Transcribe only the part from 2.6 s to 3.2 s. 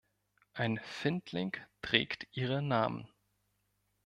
Namen.